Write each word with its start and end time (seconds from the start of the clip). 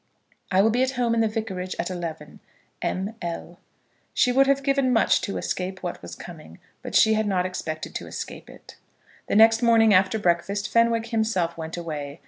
I 0.51 0.63
will 0.63 0.71
be 0.71 0.81
at 0.81 0.93
home 0.93 1.13
at 1.13 1.21
the 1.21 1.27
vicarage 1.27 1.75
at 1.77 1.91
eleven. 1.91 2.39
M. 2.81 3.13
L. 3.21 3.59
She 4.15 4.31
would 4.31 4.47
have 4.47 4.63
given 4.63 4.91
much 4.91 5.21
to 5.21 5.37
escape 5.37 5.83
what 5.83 6.01
was 6.01 6.15
coming, 6.15 6.57
but 6.81 6.95
she 6.95 7.13
had 7.13 7.27
not 7.27 7.45
expected 7.45 7.93
to 7.93 8.07
escape 8.07 8.49
it. 8.49 8.77
The 9.27 9.35
next 9.35 9.61
morning 9.61 9.93
after 9.93 10.17
breakfast 10.17 10.71
Fenwick 10.73 11.09
himself 11.09 11.55
went 11.55 11.77
away. 11.77 12.19